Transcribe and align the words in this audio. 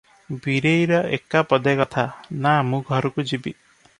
ବୀରେଇର 0.45 1.01
ଏକା 1.17 1.43
ପଦେ 1.51 1.75
କଥା, 1.81 2.05
"ନା, 2.47 2.57
ମୁଁ 2.71 2.83
ଘରକୁ 2.87 3.29
ଯିବି।" 3.33 3.57